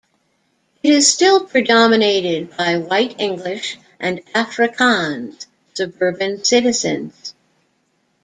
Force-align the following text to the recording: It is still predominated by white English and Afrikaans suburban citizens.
It 0.81 0.93
is 0.95 1.07
still 1.13 1.45
predominated 1.45 2.57
by 2.57 2.79
white 2.79 3.19
English 3.21 3.77
and 3.99 4.25
Afrikaans 4.33 5.45
suburban 5.75 6.43
citizens. 6.43 7.35